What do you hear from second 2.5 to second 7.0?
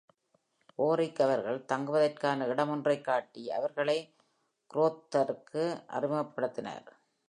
இடம் ஒன்றைக் காட்டி அவர்களை ஹ்ரோத்கருக்கு அறிமுகப்படுத்துகிறார்.